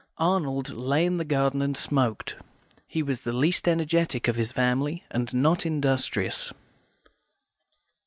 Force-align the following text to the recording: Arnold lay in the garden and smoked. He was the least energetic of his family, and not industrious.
Arnold 0.17 0.69
lay 0.69 1.05
in 1.05 1.17
the 1.17 1.23
garden 1.23 1.61
and 1.61 1.77
smoked. 1.77 2.35
He 2.87 3.03
was 3.03 3.21
the 3.21 3.31
least 3.31 3.67
energetic 3.67 4.27
of 4.27 4.35
his 4.35 4.51
family, 4.51 5.03
and 5.11 5.31
not 5.31 5.63
industrious. 5.63 6.51